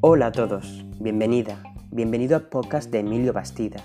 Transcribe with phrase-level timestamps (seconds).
[0.00, 3.84] Hola a todos, bienvenida, bienvenido al podcast de Emilio Bastida,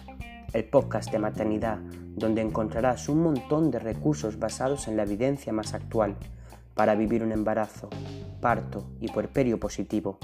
[0.53, 1.79] el podcast de maternidad
[2.15, 6.15] donde encontrarás un montón de recursos basados en la evidencia más actual
[6.73, 7.89] para vivir un embarazo,
[8.41, 10.19] parto y puerperio positivo.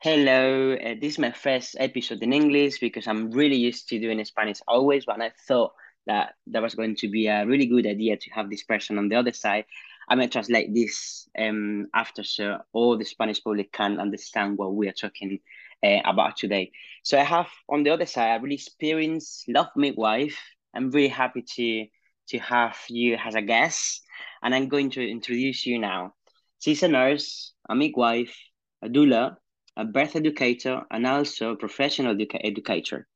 [0.00, 4.22] Hello, uh, this is my first episode in English because I'm really used to doing
[4.24, 5.72] Spanish always, but I thought
[6.06, 9.08] that that was going to be a really good idea to have this person on
[9.08, 9.64] the other side.
[10.08, 14.88] I might translate this um, after so all the Spanish public can understand what we
[14.88, 15.40] are talking
[15.82, 16.72] uh, about today.
[17.02, 20.38] So I have on the other side a really experienced love midwife.
[20.74, 21.86] I'm really happy to
[22.28, 24.02] to have you as a guest,
[24.42, 26.14] and I'm going to introduce you now.
[26.58, 28.34] She's a nurse, a midwife,
[28.82, 29.36] a doula,
[29.76, 33.06] a birth educator, and also a professional educa- educator.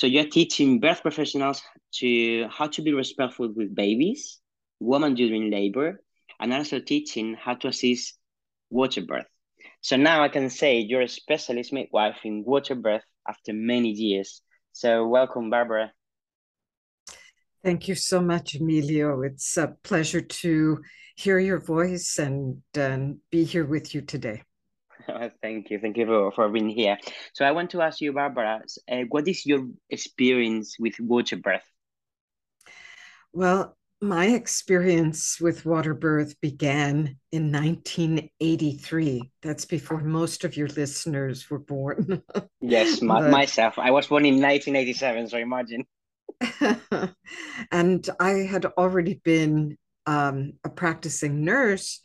[0.00, 1.60] So you're teaching birth professionals
[1.96, 4.40] to how to be respectful with babies,
[4.78, 6.00] women during labor,
[6.40, 8.16] and also teaching how to assist
[8.70, 9.26] water birth.
[9.82, 14.40] So now I can say you're a specialist midwife in water birth after many years.
[14.72, 15.92] So welcome, Barbara.
[17.62, 19.20] Thank you so much, Emilio.
[19.20, 20.78] It's a pleasure to
[21.14, 24.44] hear your voice and, and be here with you today.
[25.42, 25.78] thank you.
[25.78, 26.98] Thank you for, for being here.
[27.34, 31.62] So I want to ask you, Barbara, uh, what is your experience with water birth?
[33.32, 39.30] Well, my experience with water birth began in 1983.
[39.42, 42.22] That's before most of your listeners were born.
[42.60, 43.78] yes, my, but, myself.
[43.78, 45.84] I was born in 1987, so imagine.
[47.70, 52.00] and I had already been um, a practicing nurse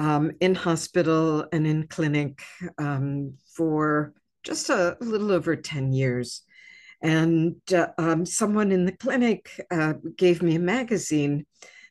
[0.00, 2.40] um, in hospital and in clinic
[2.78, 6.42] um, for just a little over 10 years.
[7.02, 11.44] And uh, um, someone in the clinic uh, gave me a magazine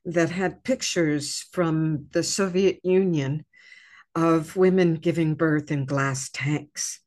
[0.05, 3.45] that had pictures from the Soviet Union
[4.15, 7.01] of women giving birth in glass tanks.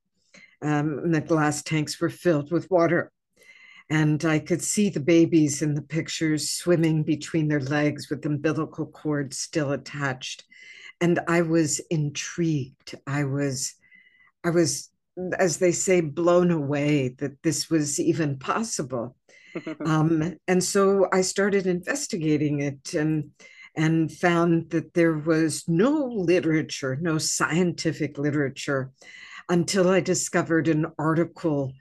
[0.63, 3.11] Um, and the glass tanks were filled with water.
[3.91, 8.87] And I could see the babies in the pictures swimming between their legs with umbilical
[8.87, 10.45] cords still attached
[11.03, 12.95] and I was intrigued.
[13.09, 13.75] I was,
[14.45, 14.89] I was,
[15.37, 19.17] as they say, blown away that this was even possible.
[19.85, 23.33] um, and so I started investigating it and
[23.75, 28.93] and found that there was no literature, no scientific literature,
[29.49, 31.73] until I discovered an article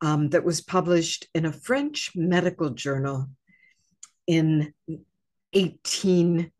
[0.00, 3.28] um, that was published in a French medical journal
[4.28, 4.72] in
[5.52, 6.52] 18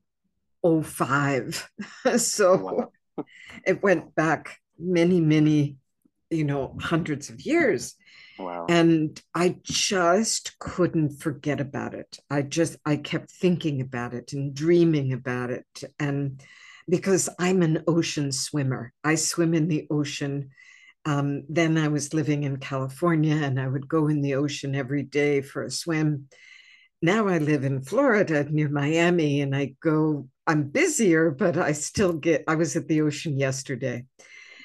[0.65, 1.71] 05.
[2.17, 2.93] so wow.
[3.67, 5.77] it went back many, many,
[6.31, 7.95] you know, hundreds of years.
[8.39, 8.67] Wow.
[8.69, 12.19] And I just couldn't forget about it.
[12.31, 15.67] I just, I kept thinking about it and dreaming about it.
[16.01, 16.43] And
[16.89, 20.51] because I'm an ocean swimmer, I swim in the ocean.
[21.05, 25.03] Um, then I was living in California and I would go in the ocean every
[25.03, 26.29] day for a swim.
[27.01, 32.13] Now I live in Florida near Miami and I go I'm busier, but I still
[32.13, 34.05] get, I was at the ocean yesterday.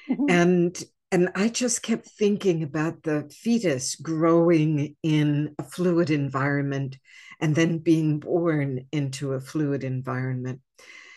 [0.08, 0.24] Mm-hmm.
[0.28, 6.98] And and I just kept thinking about the fetus growing in a fluid environment
[7.40, 10.60] and then being born into a fluid environment.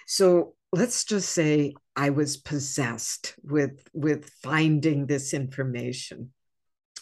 [0.08, 6.32] So let's just say I was possessed with with finding this information.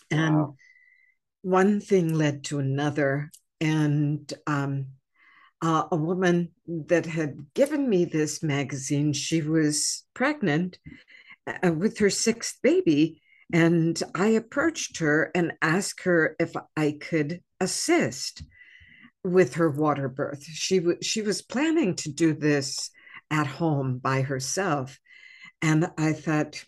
[0.09, 0.55] And wow.
[1.43, 3.29] one thing led to another.
[3.61, 4.87] And um,
[5.61, 9.13] uh, a woman that had given me this magazine.
[9.13, 10.79] She was pregnant
[11.47, 13.21] uh, with her sixth baby.
[13.51, 18.43] And I approached her and asked her if I could assist
[19.23, 20.43] with her water birth.
[20.43, 22.91] She, w- she was planning to do this
[23.31, 24.99] at home by herself.
[25.61, 26.63] And I thought,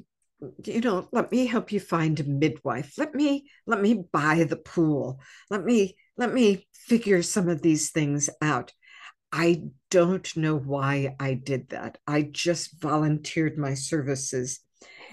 [0.65, 2.93] you know, let me help you find a midwife.
[2.97, 5.19] Let me let me buy the pool.
[5.49, 8.73] Let me let me figure some of these things out.
[9.31, 11.97] I don't know why I did that.
[12.05, 14.59] I just volunteered my services.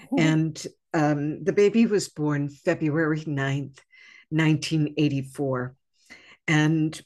[0.05, 0.19] Mm-hmm.
[0.19, 3.79] And um, the baby was born February 9th,
[4.29, 5.75] 1984.
[6.47, 6.99] And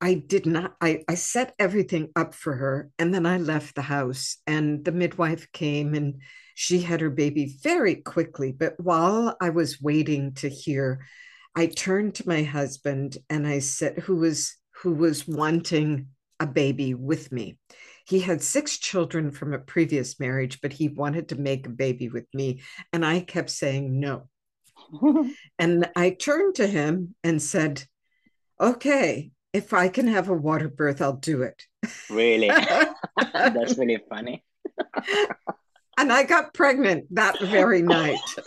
[0.00, 2.90] I did not, I, I set everything up for her.
[2.98, 6.20] And then I left the house, and the midwife came and
[6.54, 8.52] she had her baby very quickly.
[8.52, 11.06] But while I was waiting to hear,
[11.54, 16.08] I turned to my husband and I said, who was who was wanting
[16.40, 17.58] a baby with me.
[18.06, 22.08] He had six children from a previous marriage, but he wanted to make a baby
[22.08, 22.62] with me.
[22.92, 24.28] And I kept saying no.
[25.58, 27.84] and I turned to him and said,
[28.60, 31.62] Okay, if I can have a water birth, I'll do it.
[32.10, 32.48] Really?
[33.32, 34.44] That's really funny.
[35.98, 38.18] and I got pregnant that very night.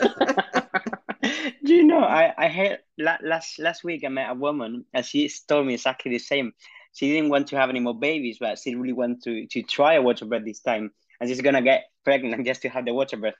[1.64, 2.00] Do you know?
[2.00, 6.10] I I had last last week I met a woman and she told me exactly
[6.10, 6.52] the same.
[6.92, 9.94] She didn't want to have any more babies, but she really wanted to to try
[9.94, 10.90] a water birth this time,
[11.20, 13.34] and she's gonna get pregnant just to have the water birth.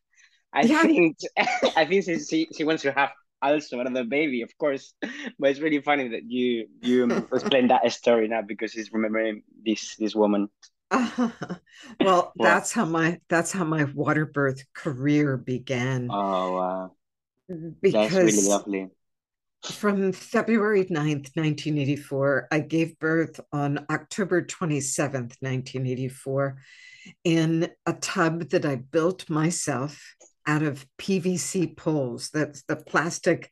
[0.53, 0.83] I yeah.
[0.83, 1.19] think
[1.77, 3.11] I think she, she she wants to have
[3.43, 4.95] also another baby, of course.
[5.39, 9.97] But it's really funny that you you explain that story now because he's remembering this
[9.97, 10.49] this woman.
[10.91, 11.31] Uh,
[12.01, 16.09] well, that's how my that's how my water birth career began.
[16.11, 16.93] Oh wow.
[17.49, 18.89] Because that's really lovely.
[19.65, 26.57] From February 9th, 1984, I gave birth on October 27th, 1984,
[27.25, 30.15] in a tub that I built myself
[30.47, 32.31] out of PVC poles.
[32.31, 33.51] That's the plastic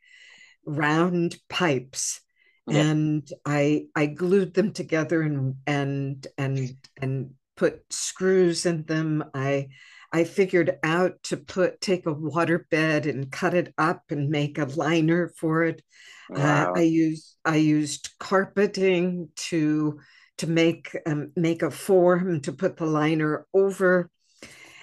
[0.65, 2.21] round pipes.
[2.67, 2.81] Yeah.
[2.81, 9.25] And I I glued them together and and and and put screws in them.
[9.35, 9.69] I
[10.13, 14.59] I figured out to put take a water bed and cut it up and make
[14.59, 15.83] a liner for it.
[16.31, 16.73] Wow.
[16.75, 20.01] Uh, I used I used carpeting to
[20.39, 24.11] to make um, make a form to put the liner over,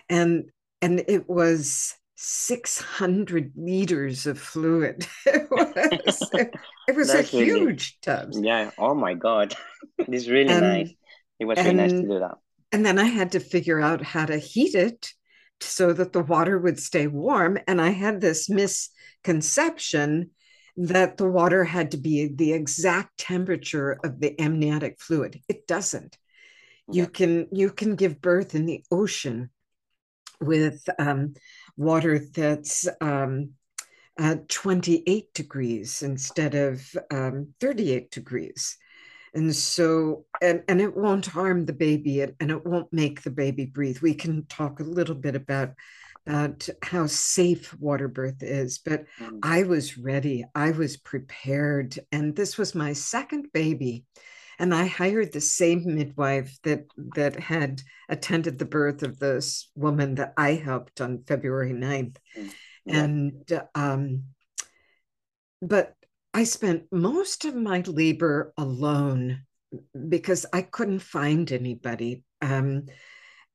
[0.10, 0.46] and
[0.82, 5.08] and it was 600 liters of fluid.
[5.26, 6.30] it was,
[6.88, 8.30] it was a huge tub.
[8.34, 8.72] Yeah.
[8.78, 9.56] Oh my God.
[9.98, 10.94] it's really nice.
[11.40, 12.38] It was really nice to do that.
[12.76, 15.14] And then I had to figure out how to heat it
[15.62, 17.58] so that the water would stay warm.
[17.68, 20.32] And I had this misconception
[20.76, 25.40] that the water had to be the exact temperature of the amniotic fluid.
[25.48, 26.18] It doesn't.
[26.90, 27.04] Yeah.
[27.04, 29.52] You can you can give birth in the ocean
[30.42, 31.36] with um,
[31.78, 33.52] water that's um,
[34.20, 38.78] uh, 28 degrees instead of um, 38 degrees.
[39.36, 43.32] And so, and, and it won't harm the baby and, and it won't make the
[43.32, 44.00] baby breathe.
[44.02, 45.72] We can talk a little bit about
[46.28, 49.40] about how safe water birth is, but mm.
[49.44, 50.44] I was ready.
[50.56, 52.00] I was prepared.
[52.12, 54.06] And this was my second baby.
[54.58, 56.86] And I hired the same midwife that
[57.16, 62.16] that had attended the birth of this woman that I helped on February 9th.
[62.38, 62.54] Mm.
[62.88, 64.24] And um,
[65.62, 65.94] but
[66.36, 69.46] I spent most of my labor alone
[70.10, 72.26] because I couldn't find anybody.
[72.42, 72.88] Um,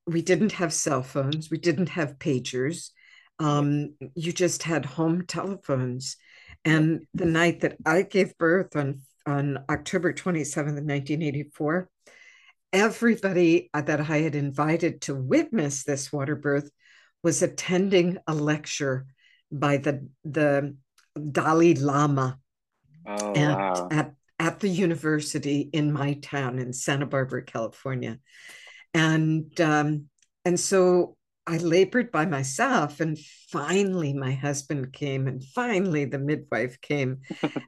[0.06, 2.88] we didn't have cell phones, we didn't have pagers.
[3.38, 6.16] Um, you just had home telephones.
[6.64, 11.86] And the night that I gave birth on, on October 27th, 1984,
[12.72, 16.70] everybody that I had invited to witness this water birth
[17.22, 19.04] was attending a lecture
[19.52, 20.76] by the, the
[21.30, 22.38] Dalai Lama
[23.10, 23.88] Oh, at, wow.
[23.90, 28.18] at, at the university in my town in Santa Barbara, California.
[28.94, 30.06] And um,
[30.44, 31.16] and so
[31.46, 33.18] I labored by myself, and
[33.48, 37.22] finally my husband came, and finally the midwife came,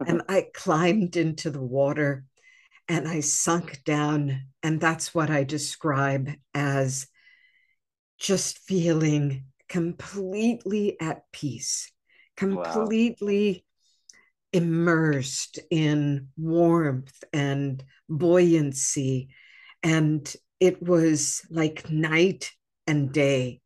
[0.06, 2.24] and I climbed into the water,
[2.88, 7.06] and I sunk down, and that's what I describe as
[8.18, 11.90] just feeling completely at peace,
[12.36, 13.64] completely
[14.52, 19.28] immersed in warmth and buoyancy.
[19.82, 22.52] And it was like night
[22.86, 23.60] and day.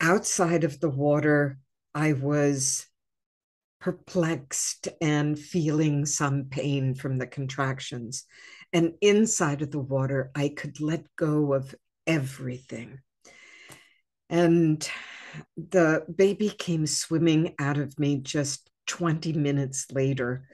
[0.00, 1.58] Outside of the water,
[1.94, 2.86] I was
[3.80, 8.24] perplexed and feeling some pain from the contractions.
[8.72, 11.74] And inside of the water, I could let go of
[12.06, 13.00] everything.
[14.30, 14.88] And
[15.56, 20.46] the baby came swimming out of me just 20 minutes later,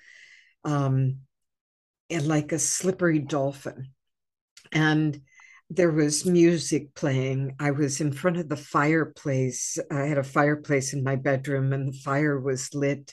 [0.64, 1.18] um,
[2.08, 3.90] and like a slippery dolphin.
[4.72, 5.20] And
[5.70, 7.54] there was music playing.
[7.60, 9.78] I was in front of the fireplace.
[9.90, 13.12] I had a fireplace in my bedroom, and the fire was lit,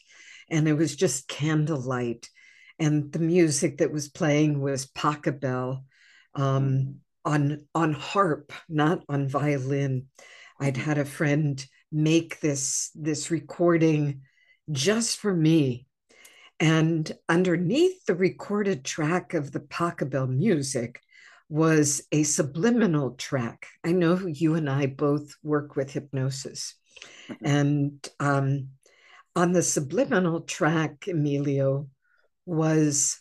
[0.50, 2.30] and it was just candlelight.
[2.80, 5.84] And the music that was playing was Pachelbel
[6.34, 10.08] um, on on harp, not on violin.
[10.60, 14.22] I'd had a friend make this this recording
[14.72, 15.88] just for me.
[16.60, 21.02] And underneath the recorded track of the Pachelbel music
[21.50, 23.68] was a subliminal track.
[23.84, 26.76] I know you and I both work with hypnosis.
[27.30, 27.46] Mm-hmm.
[27.46, 28.70] And um,
[29.36, 31.90] on the subliminal track, Emilio,
[32.46, 33.20] was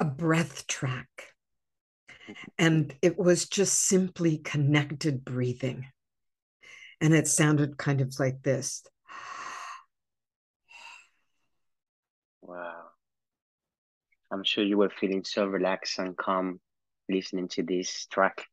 [0.00, 1.08] a breath track.
[2.10, 2.32] Mm-hmm.
[2.58, 5.86] And it was just simply connected breathing.
[7.00, 8.82] And it sounded kind of like this
[12.48, 12.84] Wow.
[14.32, 16.60] I'm sure you were feeling so relaxed and calm
[17.06, 18.46] listening to this track.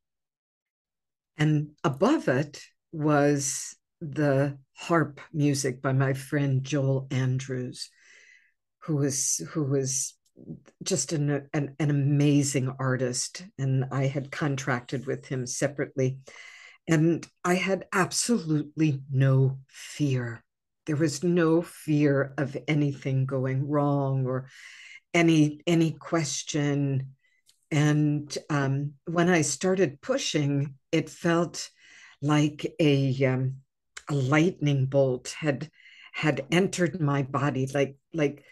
[1.38, 2.62] And above it
[2.92, 7.90] was the harp music by my friend Joel Andrews,
[8.80, 10.18] who was who was
[10.84, 13.46] just an, an, an amazing artist.
[13.58, 16.20] And I had contracted with him separately.
[16.86, 20.45] And I had absolutely no fear.
[20.86, 24.48] There was no fear of anything going wrong or
[25.14, 27.16] any any question.
[27.72, 31.70] And um, when I started pushing, it felt
[32.22, 33.56] like a um,
[34.10, 35.70] a lightning bolt had
[36.14, 38.44] had entered my body, like like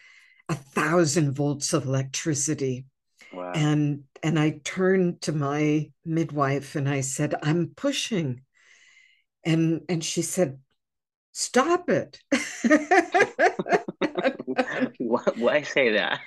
[0.50, 2.86] a thousand volts of electricity.
[3.32, 3.52] Wow.
[3.54, 8.42] And and I turned to my midwife and I said, I'm pushing.
[9.46, 10.60] And and she said,
[11.34, 12.20] Stop it.
[14.98, 16.20] why, why say that?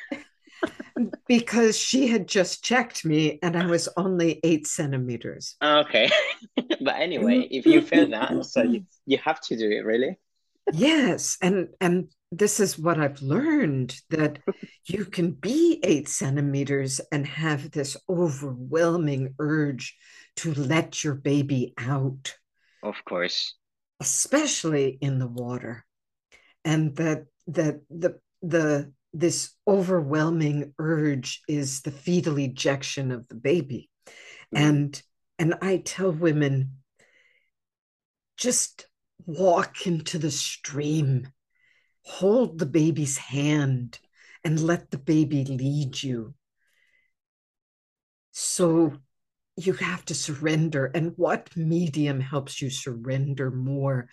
[1.29, 5.55] because she had just checked me and I was only eight centimeters.
[5.63, 6.11] Okay.
[6.57, 10.19] but anyway, if you feel that, so you, you have to do it, really?
[10.73, 11.39] yes.
[11.41, 14.41] And and this is what I've learned that
[14.87, 19.97] you can be eight centimeters and have this overwhelming urge
[20.37, 22.35] to let your baby out.
[22.83, 23.55] Of course.
[24.01, 25.85] Especially in the water.
[26.65, 33.89] And that that the the this overwhelming urge is the fetal ejection of the baby.
[34.55, 34.65] Mm-hmm.
[34.65, 35.03] And
[35.39, 36.79] and I tell women
[38.37, 38.87] just
[39.25, 41.29] walk into the stream,
[42.03, 43.99] hold the baby's hand,
[44.45, 46.35] and let the baby lead you.
[48.33, 48.99] So
[49.57, 50.87] you have to surrender.
[50.95, 54.09] And what medium helps you surrender more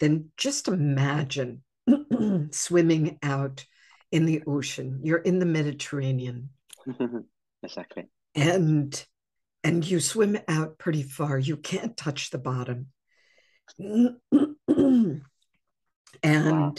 [0.00, 1.62] than just imagine
[2.50, 3.64] swimming out
[4.10, 5.00] in the ocean.
[5.02, 6.50] You're in the Mediterranean.
[7.62, 8.08] exactly.
[8.34, 9.06] And
[9.64, 11.38] and you swim out pretty far.
[11.38, 12.86] You can't touch the bottom.
[13.78, 15.22] and
[16.22, 16.74] wow.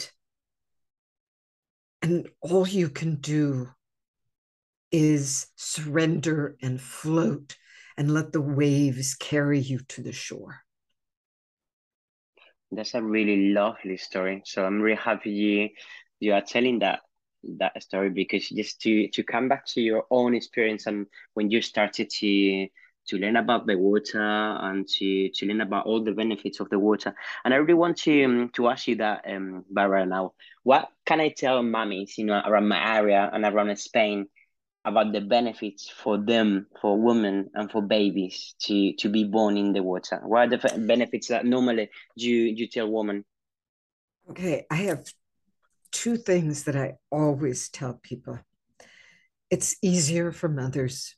[2.02, 3.68] and all you can do
[4.90, 7.56] is surrender and float
[8.00, 10.62] and let the waves carry you to the shore.
[12.72, 14.40] That's a really lovely story.
[14.46, 15.68] So I'm really happy you
[16.18, 17.00] you are telling that
[17.58, 21.60] that story because just to to come back to your own experience and when you
[21.60, 22.68] started to
[23.08, 26.78] to learn about the water and to to learn about all the benefits of the
[26.78, 27.14] water
[27.44, 31.18] and i really want to um, to ask you that um Barbara now what can
[31.18, 34.28] i tell mummies you know around my area and around spain
[34.84, 39.72] about the benefits for them for women and for babies to to be born in
[39.72, 43.24] the water what are the benefits that normally you you tell women
[44.30, 45.04] okay i have
[45.92, 48.38] two things that I always tell people
[49.50, 51.16] it's easier for mothers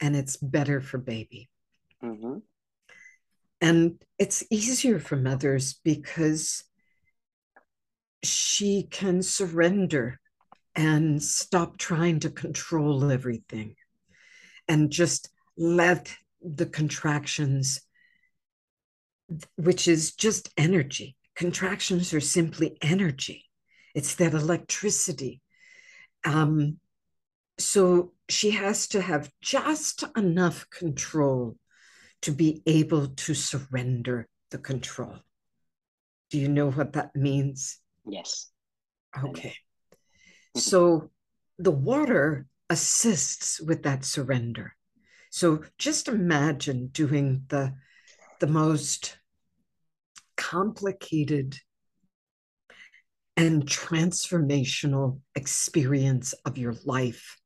[0.00, 1.50] and it's better for baby.
[2.02, 2.38] Mm-hmm.
[3.60, 6.64] And it's easier for mothers because
[8.24, 10.18] she can surrender
[10.74, 13.76] and stop trying to control everything
[14.68, 17.80] and just let the contractions,
[19.56, 21.16] which is just energy.
[21.34, 23.46] Contractions are simply energy
[23.94, 25.40] it's that electricity.
[26.24, 26.78] Um,
[27.58, 31.56] so she has to have just enough control
[32.22, 35.16] to be able to surrender the control.
[36.30, 37.78] Do you know what that means?
[38.06, 38.50] Yes.
[39.22, 39.54] Okay.
[40.56, 41.10] So
[41.58, 44.74] the water assists with that surrender.
[45.30, 47.74] So just imagine doing the
[48.40, 49.16] the most
[50.36, 51.56] complicated
[53.36, 57.38] and transformational experience of your life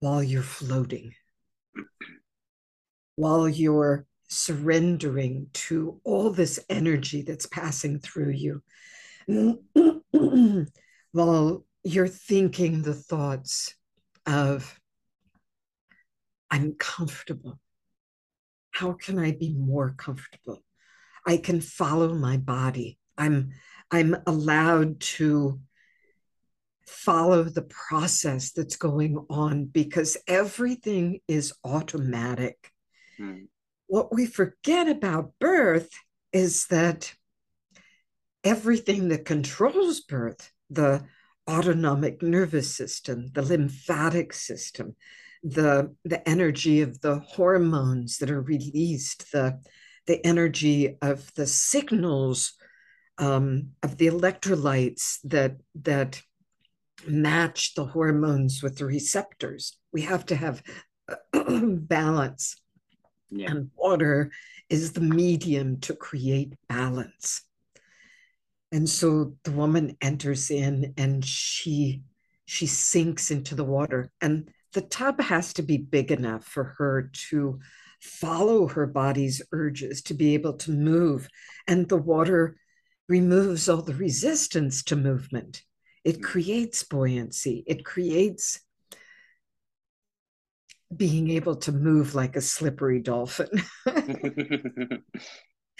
[0.00, 1.12] while you're floating,
[3.16, 8.62] while you're surrendering to all this energy that's passing through you,
[11.18, 13.74] while you're thinking the thoughts
[14.24, 14.78] of,
[16.48, 17.58] I'm comfortable.
[18.70, 20.62] How can I be more comfortable?
[21.26, 22.98] I can follow my body.
[23.16, 23.50] I'm
[23.90, 25.60] I'm allowed to
[26.86, 32.70] follow the process that's going on because everything is automatic.
[33.16, 33.46] Hmm.
[33.88, 35.90] What we forget about birth
[36.32, 37.12] is that
[38.44, 41.04] everything that controls birth, the
[41.48, 44.94] autonomic nervous system, the lymphatic system,
[45.42, 49.60] the, the energy of the hormones that are released, the,
[50.06, 52.54] the energy of the signals
[53.18, 56.22] um, of the electrolytes that that
[57.06, 59.76] match the hormones with the receptors.
[59.92, 60.62] We have to have
[61.32, 62.56] balance.
[63.30, 63.50] Yeah.
[63.50, 64.30] And water
[64.68, 67.42] is the medium to create balance.
[68.70, 72.02] And so the woman enters in and she
[72.44, 74.10] she sinks into the water.
[74.20, 77.60] And the tub has to be big enough for her to
[78.00, 81.28] follow her body's urges to be able to move.
[81.66, 82.56] And the water
[83.08, 85.62] removes all the resistance to movement.
[86.04, 86.22] It mm.
[86.22, 87.64] creates buoyancy.
[87.66, 88.60] It creates
[90.94, 93.48] being able to move like a slippery dolphin.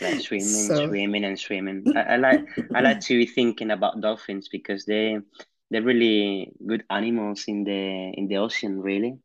[0.00, 0.86] like swimming, so...
[0.88, 1.84] swimming, and swimming.
[1.96, 5.18] I, I, like I like to be thinking about dolphins because they
[5.70, 8.80] they're really good animals in the in the ocean.
[8.80, 9.18] Really,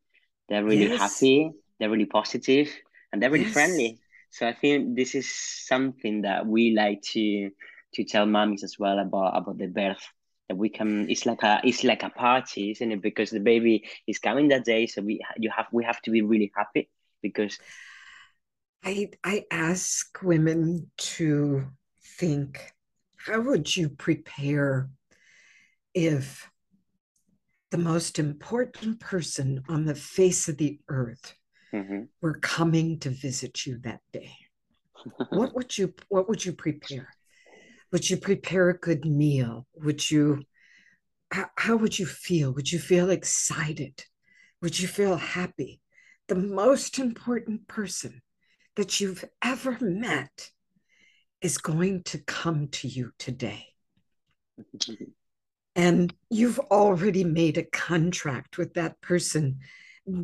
[0.50, 1.00] they're really yes.
[1.00, 1.52] happy.
[1.80, 2.70] They're really positive,
[3.12, 3.54] and they're really yes.
[3.54, 4.00] friendly.
[4.32, 7.52] So I think this is something that we like to
[7.94, 10.04] to tell mummies as well about about the birth
[10.50, 13.88] that we can it's like a it's like a party isn't it because the baby
[14.08, 16.90] is coming that day so we you have we have to be really happy
[17.22, 17.58] because
[18.84, 21.66] i i ask women to
[22.18, 22.72] think
[23.18, 24.90] how would you prepare
[25.94, 26.50] if
[27.72, 31.36] the most important person on the face of the earth
[31.74, 32.04] mm-hmm.
[32.22, 34.32] were coming to visit you that day
[35.30, 37.10] what would you what would you prepare
[37.94, 39.68] would you prepare a good meal?
[39.76, 40.42] Would you,
[41.32, 42.52] how, how would you feel?
[42.52, 44.04] Would you feel excited?
[44.64, 45.80] Would you feel happy?
[46.28, 48.24] The most important person
[48.76, 50.52] that you've ever met
[51.42, 53.68] is going to come to you today.
[55.76, 59.60] and you've already made a contract with that person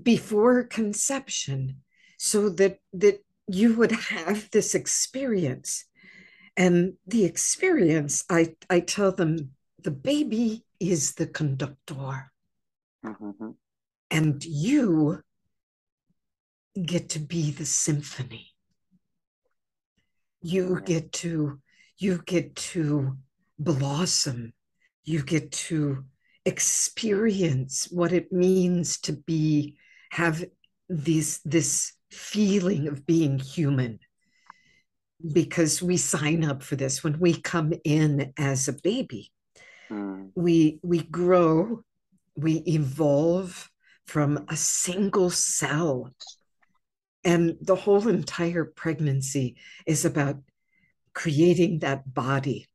[0.03, 1.81] before conception
[2.17, 5.85] so that that you would have this experience
[6.59, 9.51] and the experience, I, I tell them
[9.81, 12.31] the baby is the conductor.
[13.05, 13.51] Mm-hmm.
[14.11, 15.21] And you
[16.85, 18.47] get to be the symphony.
[20.41, 21.59] You get to
[21.97, 23.17] you get to
[23.57, 24.53] blossom.
[25.03, 26.05] You get to
[26.45, 29.75] experience what it means to be
[30.11, 30.43] have
[30.87, 33.99] this this feeling of being human
[35.33, 39.31] because we sign up for this when we come in as a baby.
[39.91, 40.31] Mm.
[40.35, 41.83] We we grow,
[42.35, 43.69] we evolve
[44.05, 46.11] from a single cell.
[47.23, 50.38] And the whole entire pregnancy is about
[51.13, 52.67] creating that body.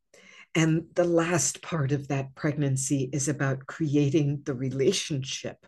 [0.55, 5.67] And the last part of that pregnancy is about creating the relationship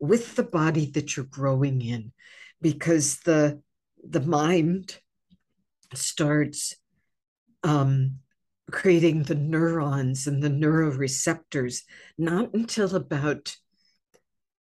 [0.00, 2.12] with the body that you're growing in,
[2.60, 3.60] because the,
[4.02, 4.98] the mind
[5.94, 6.74] starts
[7.62, 8.16] um,
[8.70, 11.82] creating the neurons and the neuroreceptors
[12.18, 13.56] not until about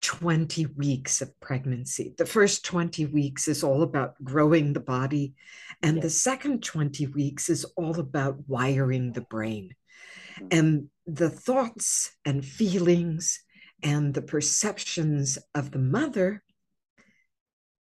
[0.03, 2.15] 20 weeks of pregnancy.
[2.19, 5.35] The first 20 weeks is all about growing the body,
[5.83, 9.75] and the second 20 weeks is all about wiring the brain.
[10.37, 10.47] Mm-hmm.
[10.51, 13.43] And the thoughts and feelings
[13.83, 16.43] and the perceptions of the mother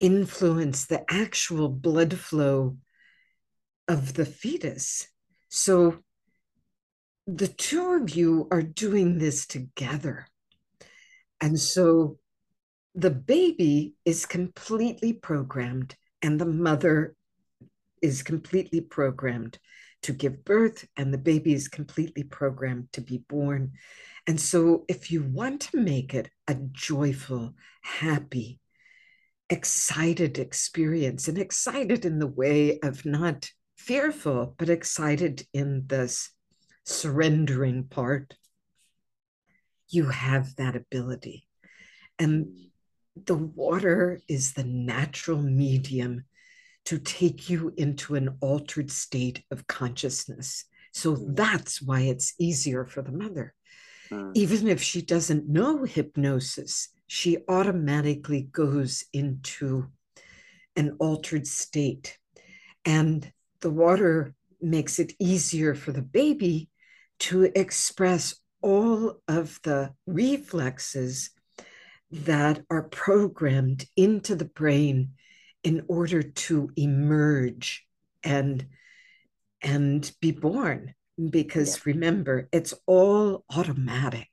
[0.00, 2.76] influence the actual blood flow
[3.88, 5.08] of the fetus.
[5.48, 5.98] So
[7.26, 10.26] the two of you are doing this together.
[11.40, 12.18] And so
[12.94, 17.14] the baby is completely programmed, and the mother
[18.00, 19.58] is completely programmed
[20.02, 23.72] to give birth, and the baby is completely programmed to be born.
[24.26, 28.60] And so, if you want to make it a joyful, happy,
[29.50, 36.30] excited experience, and excited in the way of not fearful but excited in this
[36.84, 38.34] surrendering part,
[39.88, 41.46] you have that ability.
[42.18, 42.56] And
[43.24, 46.24] the water is the natural medium
[46.86, 50.64] to take you into an altered state of consciousness.
[50.92, 51.36] So mm.
[51.36, 53.54] that's why it's easier for the mother.
[54.10, 54.32] Mm.
[54.34, 59.88] Even if she doesn't know hypnosis, she automatically goes into
[60.76, 62.18] an altered state.
[62.84, 66.68] And the water makes it easier for the baby
[67.18, 68.34] to express
[68.66, 71.30] all of the reflexes
[72.10, 75.10] that are programmed into the brain
[75.62, 77.86] in order to emerge
[78.24, 78.66] and
[79.62, 80.94] and be born.
[81.30, 81.92] Because yeah.
[81.92, 84.28] remember it's all automatic.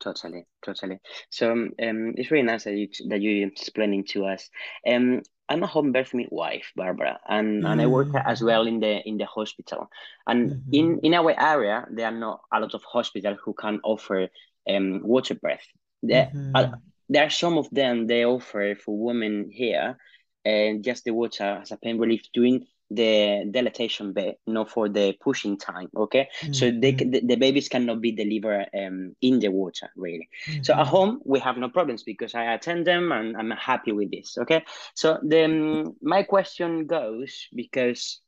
[0.00, 0.98] Totally totally.
[1.30, 4.50] So um, it's really nice that you that you're explaining to us.
[4.84, 7.70] Um I'm a home birth midwife, Barbara, and, mm.
[7.70, 8.46] and I work as mm.
[8.46, 9.90] well in the in the hospital.
[10.26, 10.74] And mm-hmm.
[10.74, 14.28] in in our area, there are not a lot of hospitals who can offer
[14.68, 15.66] um, water birth.
[16.02, 16.56] There, mm-hmm.
[16.56, 19.98] are, there are some of them they offer for women here,
[20.44, 25.12] and just the water as a pain relief during the dilatation bit, not for the
[25.20, 25.88] pushing time.
[25.96, 26.52] Okay, mm-hmm.
[26.52, 30.28] so they the, the, babies cannot be delivered um, in the water really.
[30.46, 30.62] Mm-hmm.
[30.62, 34.10] So at home we have no problems because I attend them and I'm happy with
[34.10, 34.36] this.
[34.38, 38.20] Okay, so then my question goes because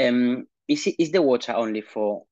[0.00, 2.24] um is is the water only for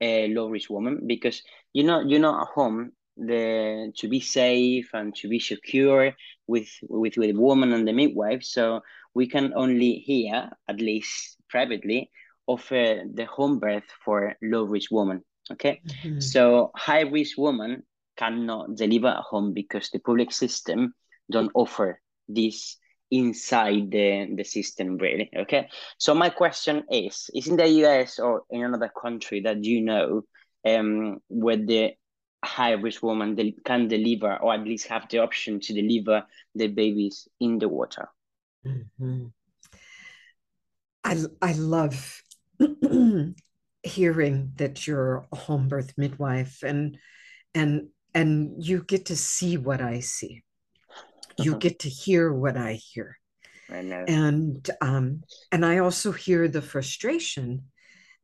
[0.00, 4.90] a low risk woman because you know you know at home the to be safe
[4.92, 6.12] and to be secure
[6.46, 8.42] with with with the woman and the midwife.
[8.42, 8.80] So
[9.14, 12.10] we can only here at least privately
[12.46, 15.80] offer the home birth for low risk woman okay?
[15.86, 16.20] Mm-hmm.
[16.20, 17.82] so high risk woman
[18.16, 20.94] cannot deliver at home because the public system
[21.30, 22.76] don't offer this
[23.10, 25.68] inside the, the system really okay?
[25.98, 30.22] So my question is is in the us or in another country that you know
[30.66, 31.92] um where the
[32.44, 36.24] high risk woman de- can deliver or at least have the option to deliver
[36.54, 38.08] the babies in the water
[38.66, 39.26] mm-hmm.
[41.04, 42.22] i i love
[43.82, 46.98] hearing that you're a home birth midwife and
[47.54, 50.42] and and you get to see what i see
[51.44, 53.18] you get to hear what I hear.
[53.70, 54.04] I know.
[54.06, 55.22] And um,
[55.52, 57.64] and I also hear the frustration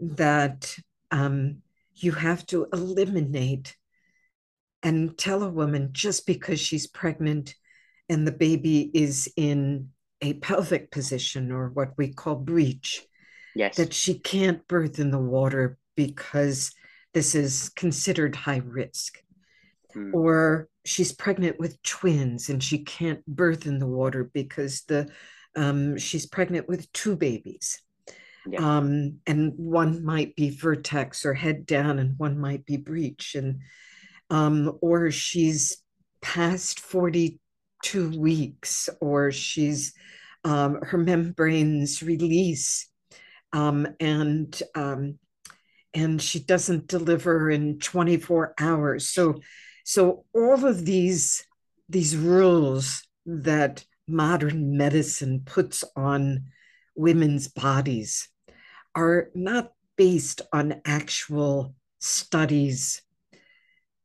[0.00, 0.76] that
[1.10, 1.62] um,
[1.94, 3.76] you have to eliminate
[4.86, 7.56] and tell a woman just because she's pregnant
[8.08, 9.88] and the baby is in
[10.22, 13.04] a pelvic position or what we call breech,
[13.56, 13.74] yes.
[13.78, 16.72] that she can't birth in the water because
[17.14, 19.18] this is considered high risk.
[19.96, 20.14] Mm.
[20.14, 25.10] Or she's pregnant with twins and she can't birth in the water because the
[25.56, 27.82] um, she's pregnant with two babies.
[28.48, 28.60] Yeah.
[28.60, 33.62] Um, and one might be vertex or head down, and one might be breech, and
[34.30, 35.78] um, or she's
[36.22, 39.94] past 42 weeks, or she's
[40.44, 42.88] um, her membranes release,
[43.52, 45.18] um, and um,
[45.94, 49.08] and she doesn't deliver in 24 hours.
[49.08, 49.40] So
[49.84, 51.44] so all of these
[51.88, 56.44] these rules that modern medicine puts on
[56.96, 58.28] women's bodies
[58.94, 63.02] are not based on actual studies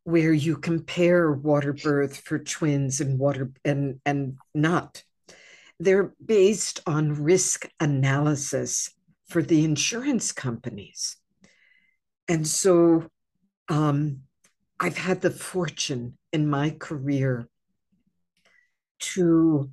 [0.03, 5.03] where you compare water birth for twins and water and and not
[5.79, 8.91] they're based on risk analysis
[9.27, 11.17] for the insurance companies
[12.27, 13.09] and so
[13.69, 14.21] um,
[14.79, 17.47] I've had the fortune in my career
[18.99, 19.69] to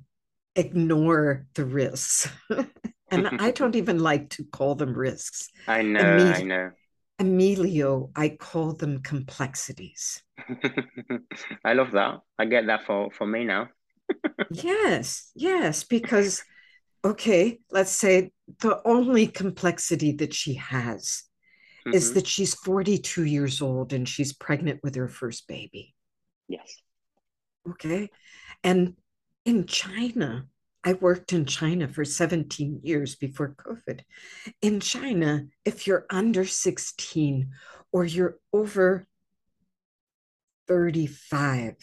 [0.55, 2.29] ignore the risks.
[3.11, 5.49] and I don't even like to call them risks.
[5.67, 6.71] I know, I know.
[7.19, 10.23] Emilio, I call them complexities.
[11.65, 12.21] I love that.
[12.37, 13.69] I get that for, for me now.
[14.51, 16.43] yes, yes, because,
[17.03, 21.23] okay, let's say the only complexity that she has
[21.85, 21.93] mm-hmm.
[21.93, 25.93] is that she's 42 years old and she's pregnant with her first baby.
[26.47, 26.81] Yes.
[27.69, 28.09] Okay.
[28.63, 28.95] And
[29.45, 30.47] in China,
[30.83, 34.01] I worked in China for 17 years before COVID.
[34.61, 37.49] In China, if you're under 16
[37.91, 39.07] or you're over
[40.67, 41.75] 35,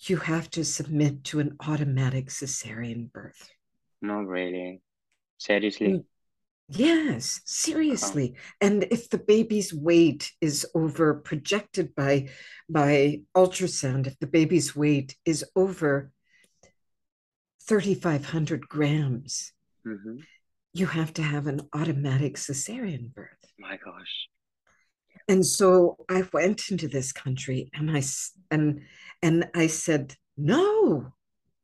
[0.00, 3.50] you have to submit to an automatic cesarean birth.
[4.02, 4.82] Not really.
[5.38, 6.04] Seriously?
[6.68, 8.34] Yes, seriously.
[8.36, 8.40] Oh.
[8.60, 12.28] And if the baby's weight is over projected by
[12.68, 16.10] by ultrasound, if the baby's weight is over
[17.66, 19.52] 3,500 grams,
[19.86, 20.18] mm-hmm.
[20.72, 23.52] you have to have an automatic cesarean birth.
[23.58, 24.28] My gosh.
[25.28, 28.02] And so I went into this country and I
[28.50, 28.82] and
[29.22, 31.12] and I said, no,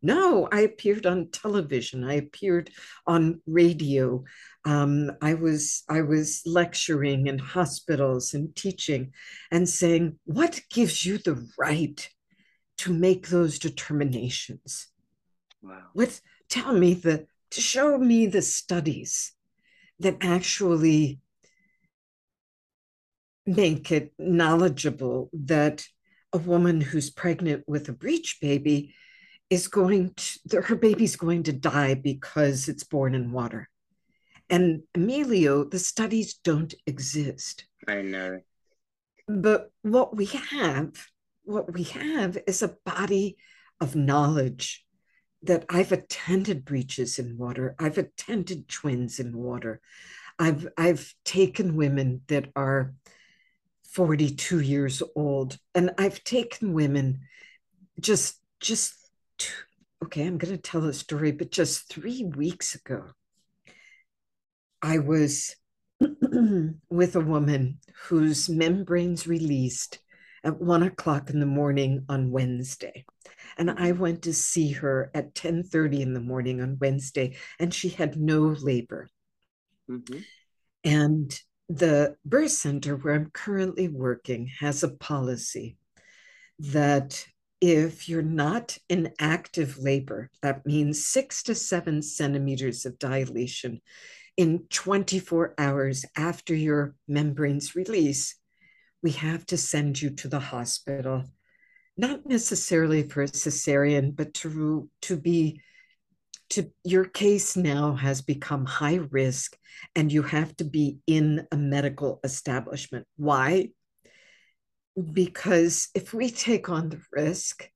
[0.03, 2.03] no, I appeared on television.
[2.03, 2.71] I appeared
[3.07, 4.25] on radio.
[4.65, 9.13] Um, I was I was lecturing in hospitals and teaching,
[9.53, 12.09] and saying, "What gives you the right
[12.79, 14.89] to make those determinations?"
[15.63, 15.83] Wow.
[15.93, 19.33] What tell me the to show me the studies
[20.01, 21.21] that actually
[23.47, 25.85] make it knowledgeable that
[26.33, 28.95] a woman who's pregnant with a breech baby
[29.51, 33.69] is going to, her baby's going to die because it's born in water.
[34.49, 37.67] And Emilio, the studies don't exist.
[37.87, 38.41] I know.
[39.29, 40.93] But what we have,
[41.45, 43.37] what we have is a body
[43.81, 44.85] of knowledge
[45.43, 47.75] that I've attended breaches in water.
[47.79, 49.81] I've attended twins in water.
[50.39, 52.95] I've I've taken women that are
[53.93, 57.21] 42 years old and I've taken women
[58.01, 58.95] just just
[60.03, 63.11] okay, I'm going to tell a story, but just 3 weeks ago
[64.81, 65.55] I was
[66.01, 67.79] with a woman
[68.09, 70.01] whose membranes released
[70.45, 73.05] at one o'clock in the morning on Wednesday.
[73.57, 74.01] And I mm-hmm.
[74.01, 78.41] went to see her at 10:30 in the morning on Wednesday, and she had no
[78.41, 79.09] labor.
[79.91, 80.19] Mm-hmm.
[80.85, 85.77] And the birth center where I'm currently working has a policy
[86.59, 87.27] that
[87.61, 93.81] if you're not in active labor, that means six to seven centimeters of dilation
[94.37, 98.37] in 24 hours after your membranes release,
[99.03, 101.25] we have to send you to the hospital,
[101.97, 105.61] not necessarily for a cesarean, but to, to be
[106.51, 109.57] to your case now has become high risk
[109.95, 113.07] and you have to be in a medical establishment.
[113.17, 113.71] Why?
[115.13, 117.71] Because if we take on the risk,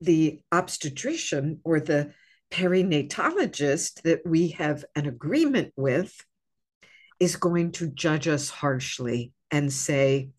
[0.00, 2.12] the obstetrician or the
[2.52, 6.14] perinatologist that we have an agreement with
[7.18, 10.30] is going to judge us harshly and say,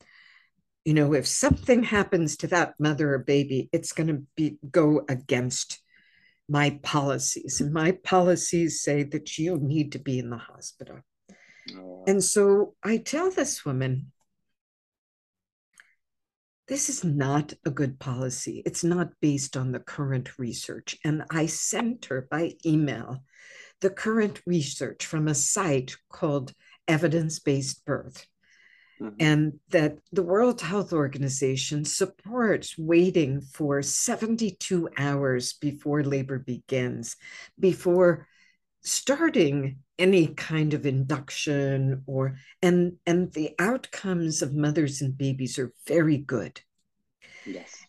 [0.85, 5.05] you know, if something happens to that mother or baby, it's going to be go
[5.07, 5.79] against
[6.49, 7.61] my policies.
[7.61, 10.99] And my policies say that you need to be in the hospital.
[11.77, 12.03] Oh.
[12.05, 14.11] And so I tell this woman,
[16.67, 18.61] this is not a good policy.
[18.65, 20.97] It's not based on the current research.
[21.03, 23.23] And I sent her by email
[23.81, 26.53] the current research from a site called
[26.87, 28.25] Evidence Based Birth.
[29.01, 29.15] Mm-hmm.
[29.19, 37.15] And that the World Health Organization supports waiting for 72 hours before labor begins,
[37.59, 38.27] before
[38.83, 45.71] starting any kind of induction or and and the outcomes of mothers and babies are
[45.87, 46.59] very good
[47.45, 47.85] yes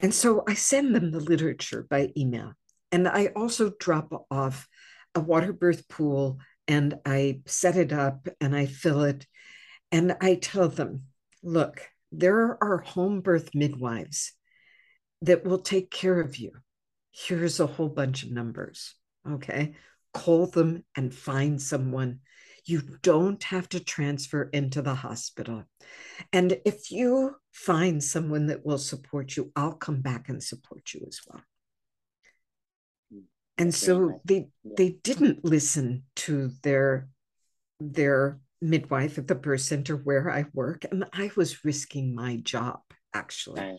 [0.00, 2.52] and so i send them the literature by email
[2.92, 4.68] and i also drop off
[5.14, 9.26] a water birth pool and i set it up and i fill it
[9.92, 11.04] and i tell them
[11.42, 14.32] look there are home birth midwives
[15.22, 16.52] that will take care of you
[17.12, 18.94] here's a whole bunch of numbers
[19.28, 19.74] okay
[20.14, 22.20] call them and find someone.
[22.64, 25.64] You don't have to transfer into the hospital.
[26.32, 31.04] And if you find someone that will support you, I'll come back and support you
[31.06, 31.42] as well.
[33.58, 37.08] And so they they didn't listen to their
[37.78, 42.80] their midwife at the birth center where I work, and I was risking my job
[43.14, 43.78] actually.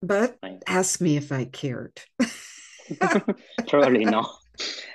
[0.00, 2.00] But ask me if I cared.
[3.68, 4.30] Probably not.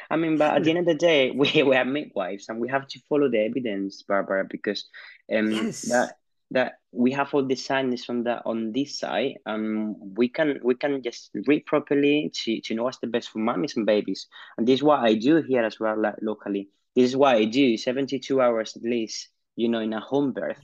[0.10, 2.69] I mean, but at the end of the day, we, we are midwives and we
[2.69, 4.86] have to follow the evidence, Barbara, because
[5.34, 5.82] um yes.
[5.84, 6.15] that
[6.52, 10.76] that we have all the science on that on this side, um, we can we
[10.76, 14.28] can just read properly to, to know what's the best for mummies and babies.
[14.58, 16.69] And this is what I do here as well, like locally.
[16.95, 20.62] This is why I do, 72 hours at least, you know, in a home birth.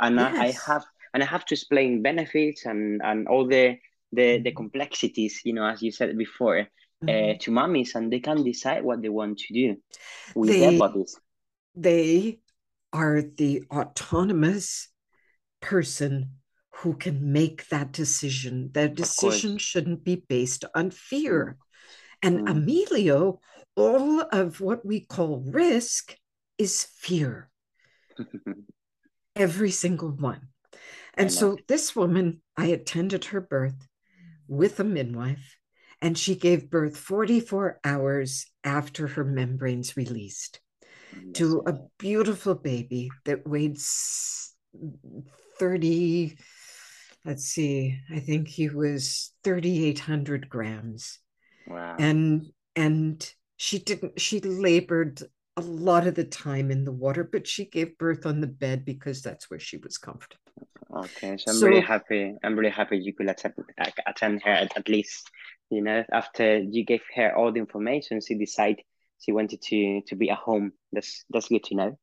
[0.00, 0.36] And yes.
[0.36, 3.78] I, I have and I have to explain benefits and, and all the
[4.12, 4.56] the the mm-hmm.
[4.56, 6.64] complexities you know as you said before uh,
[7.04, 7.30] mm-hmm.
[7.30, 9.76] uh, to mummies and they can decide what they want to do
[10.34, 11.18] with they, their bodies
[11.74, 12.38] they
[12.92, 14.88] are the autonomous
[15.60, 16.30] person
[16.76, 21.71] who can make that decision Their decision shouldn't be based on fear mm.
[22.22, 22.50] And mm.
[22.50, 23.40] emilio
[23.76, 26.16] all of what we call risk
[26.58, 27.50] is fear.
[29.36, 30.48] Every single one.
[31.14, 33.86] And so this woman, I attended her birth
[34.48, 35.56] with a midwife,
[36.00, 40.60] and she gave birth 44 hours after her membranes released
[41.34, 43.78] to a beautiful baby that weighed
[45.58, 46.36] 30
[47.24, 51.18] let's see i think he was 3800 grams
[51.66, 55.22] wow and and she didn't she labored
[55.56, 58.84] a lot of the time in the water but she gave birth on the bed
[58.84, 60.38] because that's where she was comfortable
[60.94, 62.34] Okay, so I'm so, really happy.
[62.44, 63.54] I'm really happy you could attend,
[64.06, 65.30] attend her at, at least.
[65.70, 68.84] You know, after you gave her all the information, she decided
[69.18, 70.72] she wanted to to be at home.
[70.92, 71.98] That's that's good to know.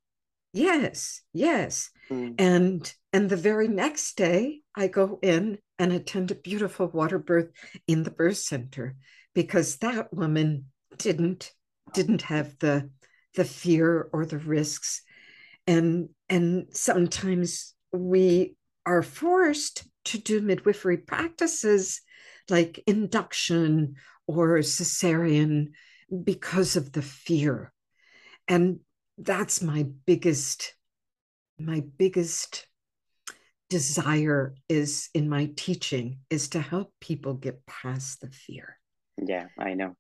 [0.53, 1.91] Yes, yes.
[2.09, 2.35] Mm.
[2.39, 7.51] And and the very next day, I go in and attend a beautiful water birth
[7.87, 8.95] in the birth center
[9.33, 10.65] because that woman
[10.97, 11.51] didn't
[11.93, 12.89] didn't have the
[13.35, 15.01] the fear or the risks
[15.67, 22.01] and and sometimes we are forced to do midwifery practices
[22.49, 23.95] like induction
[24.27, 25.69] or cesarean
[26.23, 27.71] because of the fear.
[28.47, 28.79] And
[29.17, 30.73] that's my biggest,
[31.59, 32.65] my biggest
[33.69, 38.78] desire is in my teaching is to help people get past the fear.
[39.25, 39.95] Yeah, I know.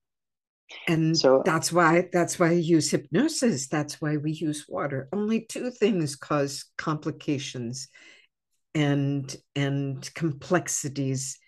[0.87, 3.67] And so that's why that's why I use hypnosis.
[3.67, 5.09] That's why we use water.
[5.11, 7.89] Only two things cause complications
[8.75, 11.39] and and complexities.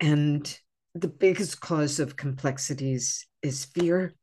[0.00, 0.58] And
[0.94, 4.14] the biggest cause of complexities is fear.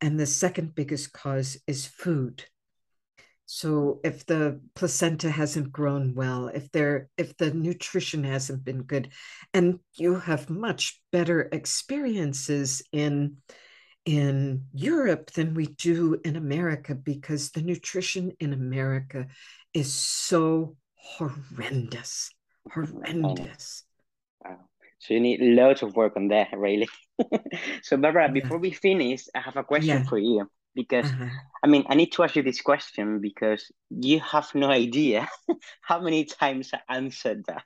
[0.00, 2.44] And the second biggest cause is food.
[3.46, 9.12] So if the placenta hasn't grown well, if there if the nutrition hasn't been good,
[9.54, 13.36] and you have much better experiences in
[14.04, 19.28] in Europe than we do in America because the nutrition in America
[19.72, 22.30] is so horrendous.
[22.68, 23.84] Oh, horrendous.
[24.44, 24.58] Wow.
[24.98, 26.88] So you need loads of work on that, really.
[27.82, 28.32] so Barbara, yeah.
[28.32, 30.08] before we finish, I have a question yeah.
[30.08, 31.28] for you because uh-huh.
[31.64, 35.28] I mean I need to ask you this question because you have no idea
[35.80, 37.64] how many times I answered that.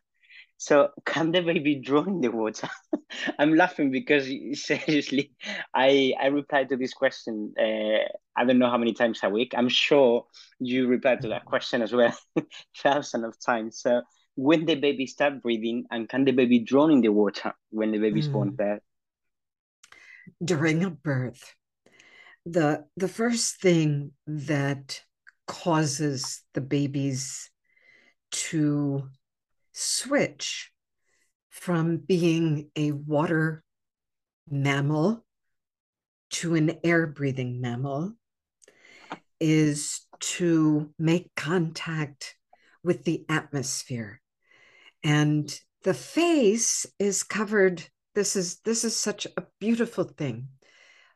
[0.56, 2.68] So can the baby drown in the water?
[3.38, 5.32] I'm laughing because seriously,
[5.74, 7.54] I I replied to this question.
[7.58, 8.04] Uh,
[8.36, 9.54] I don't know how many times a week.
[9.56, 10.26] I'm sure
[10.58, 12.14] you replied to that question as well,
[12.76, 13.80] thousands of times.
[13.80, 14.02] So
[14.36, 17.98] when the baby start breathing, and can the baby drown in the water when the
[17.98, 18.32] baby is mm.
[18.32, 18.80] born there?
[20.44, 21.54] During a birth,
[22.52, 25.02] the the first thing that
[25.46, 27.50] causes the babies
[28.30, 29.08] to
[29.72, 30.70] switch
[31.48, 33.62] from being a water
[34.48, 35.24] mammal
[36.30, 38.12] to an air breathing mammal
[39.40, 42.36] is to make contact
[42.82, 44.20] with the atmosphere.
[45.02, 47.82] And the face is covered.
[48.14, 50.48] This is this is such a beautiful thing.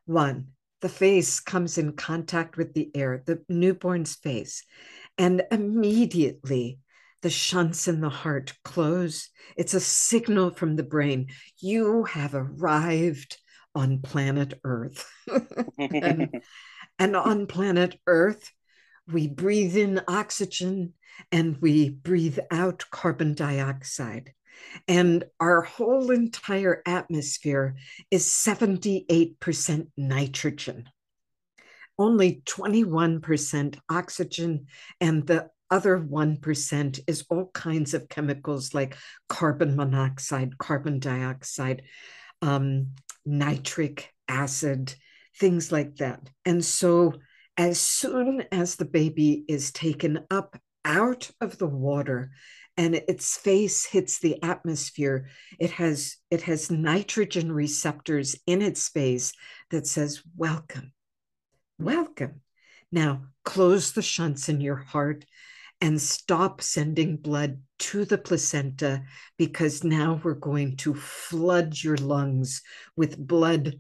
[0.07, 0.49] One
[0.85, 4.67] the face comes in contact with the air the newborn's face
[5.17, 6.79] and immediately
[7.23, 9.31] the shunts in the heart close.
[9.57, 11.29] It's a signal from the brain.
[11.59, 13.39] You have arrived
[13.75, 15.11] on planet Earth.
[15.79, 16.43] and,
[16.99, 18.51] and on planet Earth,
[19.11, 20.93] we breathe in oxygen
[21.33, 24.35] and we breathe out carbon dioxide.
[24.89, 27.77] And our whole entire atmosphere
[28.11, 30.89] is 78% nitrogen,
[31.99, 34.67] only 21% oxygen,
[35.01, 38.97] and the other 1% is all kinds of chemicals like
[39.29, 41.83] carbon monoxide, carbon dioxide,
[42.43, 42.89] um,
[43.25, 44.95] nitric acid,
[45.37, 46.29] things like that.
[46.45, 47.15] And so,
[47.57, 52.33] as soon as the baby is taken up out of the water
[52.77, 59.33] and its face hits the atmosphere it has it has nitrogen receptors in its face
[59.71, 60.93] that says welcome
[61.79, 62.41] welcome
[62.91, 65.25] now close the shunts in your heart
[65.81, 69.03] and stop sending blood to the placenta
[69.37, 72.63] because now we're going to flood your lungs
[72.97, 73.79] with blood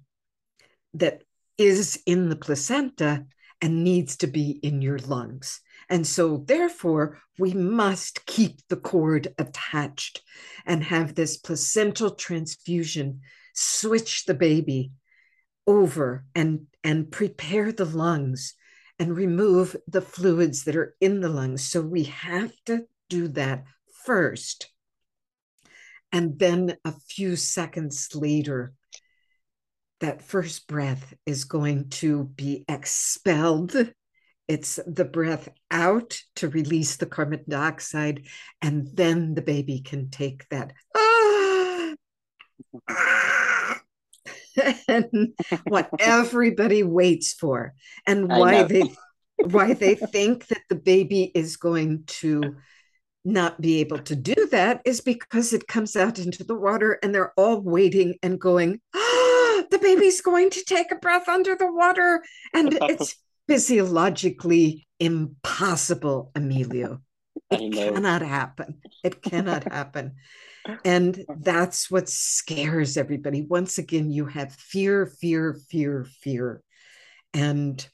[0.92, 1.22] that
[1.57, 3.24] is in the placenta
[3.61, 5.61] and needs to be in your lungs.
[5.88, 10.23] And so, therefore, we must keep the cord attached
[10.64, 13.20] and have this placental transfusion
[13.55, 14.92] switch the baby
[15.66, 18.55] over and, and prepare the lungs
[18.99, 21.68] and remove the fluids that are in the lungs.
[21.68, 23.64] So we have to do that
[24.05, 24.70] first.
[26.12, 28.73] And then a few seconds later,
[30.01, 33.75] that first breath is going to be expelled.
[34.46, 38.26] It's the breath out to release the carbon dioxide,
[38.61, 40.72] and then the baby can take that.
[40.94, 41.94] Ah,
[44.88, 45.33] and
[45.64, 47.74] what everybody waits for
[48.07, 48.94] and why they
[49.37, 52.57] why they think that the baby is going to
[53.24, 57.14] not be able to do that is because it comes out into the water and
[57.14, 61.70] they're all waiting and going oh, the baby's going to take a breath under the
[61.70, 63.16] water and it's
[63.48, 67.00] physiologically impossible emilio
[67.50, 70.12] it cannot happen it cannot happen
[70.85, 73.42] and that's what scares everybody.
[73.42, 76.62] Once again, you have fear, fear, fear, fear.
[77.35, 77.87] And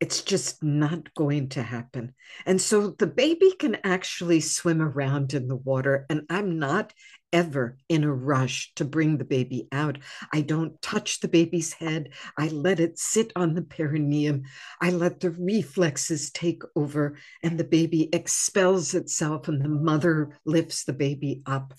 [0.00, 2.14] it's just not going to happen.
[2.46, 6.06] And so the baby can actually swim around in the water.
[6.10, 6.92] And I'm not
[7.32, 9.98] ever in a rush to bring the baby out.
[10.32, 12.10] I don't touch the baby's head.
[12.36, 14.42] I let it sit on the perineum.
[14.80, 20.84] I let the reflexes take over, and the baby expels itself, and the mother lifts
[20.84, 21.74] the baby up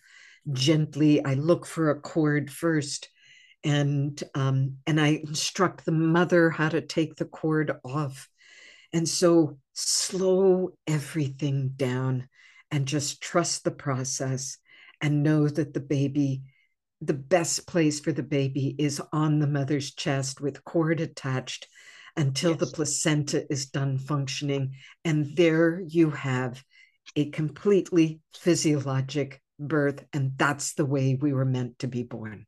[0.51, 1.23] gently.
[1.23, 3.09] I look for a cord first
[3.63, 8.27] and um, and I instruct the mother how to take the cord off.
[8.93, 12.27] And so slow everything down
[12.71, 14.57] and just trust the process
[15.01, 16.43] and know that the baby
[17.01, 21.67] the best place for the baby is on the mother's chest with cord attached
[22.15, 22.59] until yes.
[22.59, 24.75] the placenta is done functioning.
[25.03, 26.63] And there you have
[27.15, 30.05] a completely physiologic birth.
[30.13, 32.45] And that's the way we were meant to be born.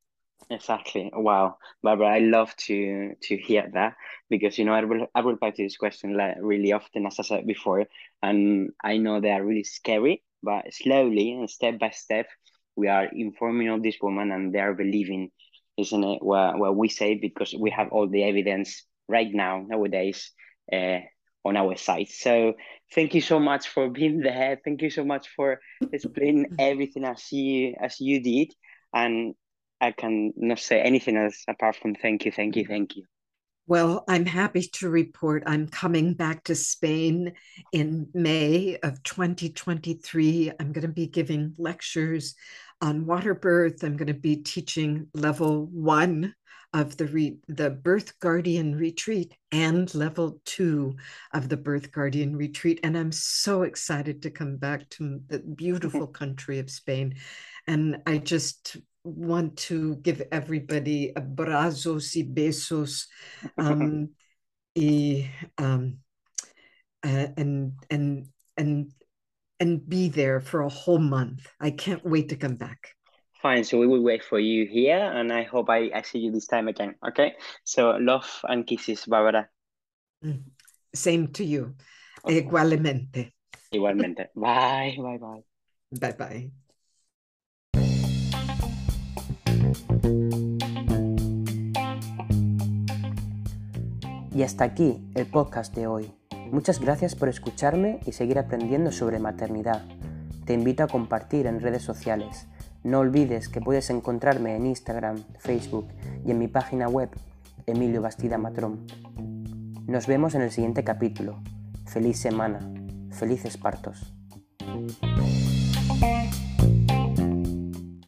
[0.49, 1.09] Exactly.
[1.13, 3.95] Wow, Barbara, I love to to hear that
[4.29, 7.17] because you know I will I will back to this question like really often as
[7.17, 7.87] I said before,
[8.21, 12.27] and I know they are really scary, but slowly and step by step,
[12.75, 15.31] we are informing of this woman and they are believing,
[15.77, 16.21] isn't it?
[16.21, 20.31] What what we say because we have all the evidence right now nowadays
[20.71, 20.99] uh,
[21.45, 22.09] on our site.
[22.09, 22.53] So
[22.93, 24.59] thank you so much for being there.
[24.63, 25.59] Thank you so much for
[25.91, 28.53] explaining everything as you as you did,
[28.93, 29.35] and
[29.81, 33.05] I can not say anything else apart from thank you, thank you, thank you.
[33.65, 37.33] Well, I'm happy to report I'm coming back to Spain
[37.71, 40.51] in May of 2023.
[40.59, 42.35] I'm going to be giving lectures
[42.81, 43.83] on water birth.
[43.83, 46.35] I'm going to be teaching level one
[46.73, 50.97] of the re- the birth guardian retreat and level two
[51.33, 56.07] of the birth guardian retreat and i'm so excited to come back to the beautiful
[56.21, 57.13] country of spain
[57.67, 63.07] and i just want to give everybody abrazos y besos
[63.57, 64.09] um,
[64.75, 65.97] y, um,
[67.03, 68.27] uh, and and
[68.57, 68.91] and
[69.59, 71.47] and be there for a whole month.
[71.59, 72.95] I can't wait to come back.
[73.41, 76.31] Fine, so we will wait for you here, and I hope I, I see you
[76.31, 76.95] this time again.
[77.05, 77.35] Okay,
[77.65, 79.49] so love and kisses, Barbara.
[80.23, 80.43] Mm.
[80.95, 81.75] Same to you.
[82.23, 82.41] Okay.
[82.41, 83.33] Igualmente.
[83.73, 84.29] Igualmente.
[84.35, 85.43] bye, bye, bye.
[85.91, 86.51] Bye, bye.
[94.33, 96.11] Y hasta aquí el podcast de hoy.
[96.51, 99.83] Muchas gracias por escucharme y seguir aprendiendo sobre maternidad.
[100.45, 102.47] Te invito a compartir en redes sociales.
[102.83, 105.87] No olvides que puedes encontrarme en Instagram, Facebook
[106.25, 107.09] y en mi página web,
[107.65, 108.87] Emilio Bastida Matrón.
[109.85, 111.41] Nos vemos en el siguiente capítulo.
[111.85, 112.59] Feliz semana.
[113.11, 114.13] Felices partos.